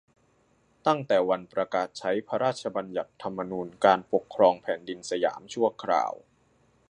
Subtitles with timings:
[0.87, 6.13] ตั้งแต่วันประกาศใช้พระราชบัญญัติธรรมนูญการปกครองแผ่นดินสยามชั่วคราว